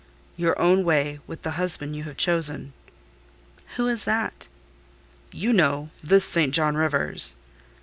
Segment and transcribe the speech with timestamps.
[0.35, 2.73] "Your own way—with the husband you have chosen."
[3.75, 4.47] "Who is that?"
[5.31, 6.51] "You know—this St.
[6.55, 7.35] John Rivers."